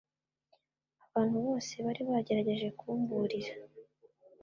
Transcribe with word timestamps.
abantu 1.11 1.37
bose 1.47 1.73
bari 1.85 2.01
bagerageje 2.09 2.67
kumburira 2.79 3.53